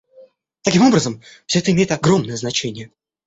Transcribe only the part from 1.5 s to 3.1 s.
это имеет огромное значение.